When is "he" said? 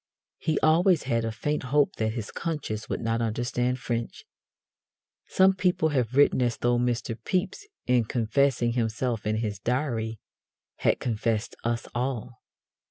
0.39-0.59